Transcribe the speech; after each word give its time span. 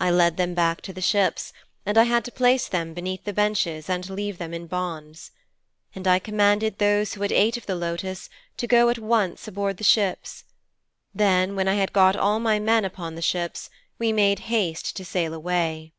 I 0.00 0.10
led 0.10 0.38
them 0.38 0.54
back 0.54 0.80
to 0.80 0.94
the 0.94 1.02
ships, 1.02 1.52
and 1.84 1.98
I 1.98 2.04
had 2.04 2.24
to 2.24 2.32
place 2.32 2.66
them 2.68 2.94
beneath 2.94 3.24
the 3.24 3.34
benches 3.34 3.90
and 3.90 4.08
leave 4.08 4.38
them 4.38 4.54
in 4.54 4.66
bonds. 4.66 5.30
And 5.94 6.08
I 6.08 6.18
commanded 6.20 6.78
those 6.78 7.12
who 7.12 7.20
had 7.20 7.32
ate 7.32 7.58
of 7.58 7.66
the 7.66 7.74
lotus 7.74 8.30
to 8.56 8.66
go 8.66 8.88
at 8.88 8.98
once 8.98 9.46
aboard 9.46 9.76
the 9.76 9.84
ships. 9.84 10.44
Then, 11.14 11.54
when 11.54 11.68
I 11.68 11.74
had 11.74 11.92
got 11.92 12.16
all 12.16 12.40
my 12.40 12.58
men 12.58 12.86
upon 12.86 13.14
the 13.14 13.20
ships, 13.20 13.68
we 13.98 14.10
made 14.10 14.38
haste 14.48 14.96
to 14.96 15.04
sail 15.04 15.34
away.' 15.34 15.92